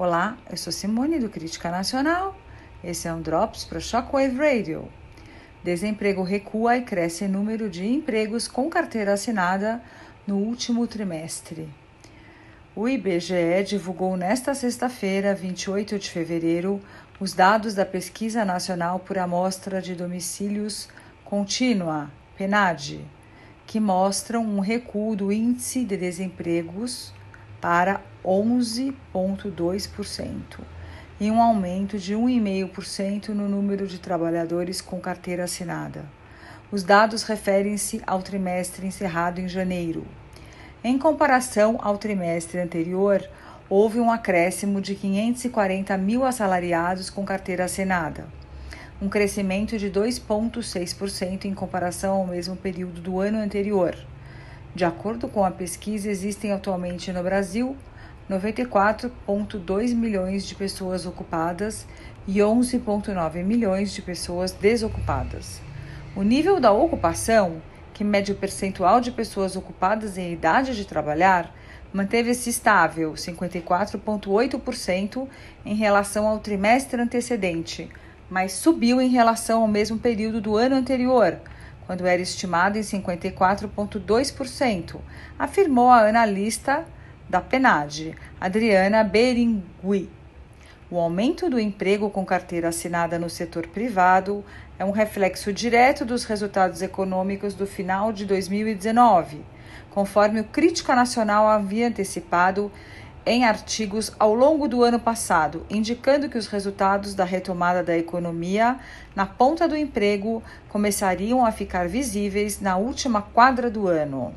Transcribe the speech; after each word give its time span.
Olá, 0.00 0.38
eu 0.48 0.56
sou 0.56 0.72
Simone 0.72 1.18
do 1.18 1.28
Crítica 1.28 1.72
Nacional. 1.72 2.38
Esse 2.84 3.08
é 3.08 3.12
um 3.12 3.20
Drops 3.20 3.64
para 3.64 3.80
Shockwave 3.80 4.36
Radio. 4.36 4.88
Desemprego 5.64 6.22
recua 6.22 6.76
e 6.76 6.82
cresce 6.82 7.26
número 7.26 7.68
de 7.68 7.84
empregos 7.84 8.46
com 8.46 8.70
carteira 8.70 9.14
assinada 9.14 9.82
no 10.24 10.36
último 10.36 10.86
trimestre. 10.86 11.68
O 12.76 12.88
IBGE 12.88 13.64
divulgou 13.66 14.16
nesta 14.16 14.54
sexta-feira, 14.54 15.34
28 15.34 15.98
de 15.98 16.08
fevereiro, 16.08 16.80
os 17.18 17.32
dados 17.32 17.74
da 17.74 17.84
Pesquisa 17.84 18.44
Nacional 18.44 19.00
por 19.00 19.18
Amostra 19.18 19.82
de 19.82 19.96
Domicílios 19.96 20.88
Contínua, 21.24 22.08
PNAD, 22.36 23.00
que 23.66 23.80
mostram 23.80 24.44
um 24.44 24.60
recuo 24.60 25.16
do 25.16 25.32
índice 25.32 25.84
de 25.84 25.96
desempregos 25.96 27.12
para 27.60 28.00
11,2% 28.24 30.60
e 31.20 31.30
um 31.30 31.42
aumento 31.42 31.98
de 31.98 32.14
1,5% 32.14 33.30
no 33.30 33.48
número 33.48 33.86
de 33.86 33.98
trabalhadores 33.98 34.80
com 34.80 35.00
carteira 35.00 35.44
assinada. 35.44 36.04
Os 36.70 36.82
dados 36.82 37.22
referem-se 37.22 38.00
ao 38.06 38.22
trimestre 38.22 38.86
encerrado 38.86 39.40
em 39.40 39.48
janeiro. 39.48 40.06
Em 40.84 40.98
comparação 40.98 41.78
ao 41.80 41.98
trimestre 41.98 42.60
anterior, 42.60 43.26
houve 43.68 43.98
um 43.98 44.10
acréscimo 44.10 44.80
de 44.80 44.94
540 44.94 45.96
mil 45.98 46.24
assalariados 46.24 47.10
com 47.10 47.24
carteira 47.24 47.64
assinada, 47.64 48.26
um 49.00 49.08
crescimento 49.08 49.76
de 49.76 49.90
2,6% 49.90 51.46
em 51.46 51.54
comparação 51.54 52.16
ao 52.16 52.26
mesmo 52.26 52.56
período 52.56 53.00
do 53.00 53.20
ano 53.20 53.38
anterior. 53.38 53.96
De 54.74 54.84
acordo 54.84 55.28
com 55.28 55.44
a 55.44 55.50
pesquisa, 55.50 56.10
existem 56.10 56.52
atualmente 56.52 57.12
no 57.12 57.22
Brasil 57.22 57.76
94,2 58.30 59.94
milhões 59.94 60.46
de 60.46 60.54
pessoas 60.54 61.06
ocupadas 61.06 61.86
e 62.26 62.38
11,9 62.38 63.42
milhões 63.42 63.94
de 63.94 64.02
pessoas 64.02 64.52
desocupadas. 64.52 65.62
O 66.14 66.22
nível 66.22 66.60
da 66.60 66.70
ocupação, 66.70 67.62
que 67.94 68.04
mede 68.04 68.32
o 68.32 68.34
percentual 68.34 69.00
de 69.00 69.10
pessoas 69.10 69.56
ocupadas 69.56 70.18
em 70.18 70.30
idade 70.32 70.76
de 70.76 70.84
trabalhar, 70.84 71.54
manteve-se 71.90 72.50
estável, 72.50 73.14
54,8% 73.14 75.26
em 75.64 75.74
relação 75.74 76.26
ao 76.26 76.38
trimestre 76.38 77.00
antecedente, 77.00 77.88
mas 78.28 78.52
subiu 78.52 79.00
em 79.00 79.08
relação 79.08 79.62
ao 79.62 79.68
mesmo 79.68 79.98
período 79.98 80.38
do 80.38 80.54
ano 80.54 80.76
anterior, 80.76 81.40
quando 81.88 82.06
era 82.06 82.20
estimado 82.20 82.76
em 82.76 82.82
54,2%, 82.82 84.96
afirmou 85.38 85.88
a 85.88 86.06
analista 86.06 86.84
da 87.26 87.40
PNAD, 87.40 88.14
Adriana 88.38 89.02
Beringui. 89.02 90.10
O 90.90 90.98
aumento 90.98 91.48
do 91.48 91.58
emprego 91.58 92.10
com 92.10 92.26
carteira 92.26 92.68
assinada 92.68 93.18
no 93.18 93.30
setor 93.30 93.66
privado 93.68 94.44
é 94.78 94.84
um 94.84 94.90
reflexo 94.90 95.50
direto 95.50 96.04
dos 96.04 96.24
resultados 96.24 96.82
econômicos 96.82 97.54
do 97.54 97.66
final 97.66 98.12
de 98.12 98.26
2019, 98.26 99.40
conforme 99.88 100.40
o 100.40 100.44
Crítica 100.44 100.94
Nacional 100.94 101.48
havia 101.48 101.88
antecipado 101.88 102.70
em 103.26 103.44
artigos 103.44 104.12
ao 104.18 104.34
longo 104.34 104.68
do 104.68 104.82
ano 104.82 104.98
passado, 104.98 105.66
indicando 105.68 106.28
que 106.28 106.38
os 106.38 106.46
resultados 106.46 107.14
da 107.14 107.24
retomada 107.24 107.82
da 107.82 107.96
economia 107.96 108.78
na 109.14 109.26
ponta 109.26 109.68
do 109.68 109.76
emprego 109.76 110.42
começariam 110.68 111.44
a 111.44 111.52
ficar 111.52 111.88
visíveis 111.88 112.60
na 112.60 112.76
última 112.76 113.20
quadra 113.20 113.70
do 113.70 113.88
ano. 113.88 114.32